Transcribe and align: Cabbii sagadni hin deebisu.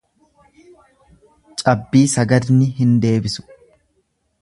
Cabbii 1.63 2.03
sagadni 2.17 2.73
hin 2.81 2.99
deebisu. 3.07 3.49